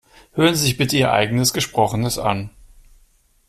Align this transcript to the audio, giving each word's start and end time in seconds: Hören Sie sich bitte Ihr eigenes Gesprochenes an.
Hören 0.33 0.55
Sie 0.55 0.63
sich 0.63 0.77
bitte 0.77 0.97
Ihr 0.97 1.11
eigenes 1.13 1.53
Gesprochenes 1.53 2.17
an. 2.17 2.49